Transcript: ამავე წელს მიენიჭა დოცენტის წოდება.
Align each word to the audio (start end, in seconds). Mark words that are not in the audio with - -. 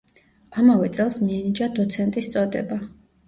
ამავე 0.61 0.87
წელს 0.95 1.19
მიენიჭა 1.27 1.69
დოცენტის 1.77 2.31
წოდება. 2.37 2.81